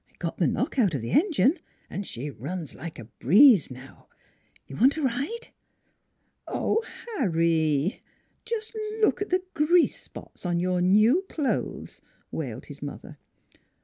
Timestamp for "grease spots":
9.53-10.43